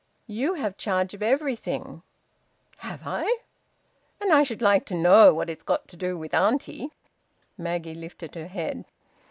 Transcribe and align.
"You 0.25 0.55
have 0.55 0.77
charge 0.77 1.13
of 1.13 1.21
everything." 1.21 2.01
"Have 2.77 3.01
I!... 3.05 3.37
And 4.19 4.33
I 4.33 4.41
should 4.41 4.59
like 4.59 4.83
to 4.87 4.95
know 4.95 5.31
what 5.31 5.47
it's 5.47 5.63
got 5.63 5.87
to 5.89 5.95
do 5.95 6.17
with 6.17 6.33
auntie!" 6.33 6.89
Maggie 7.55 7.93
lifted 7.93 8.33
her 8.33 8.47
head. 8.47 8.85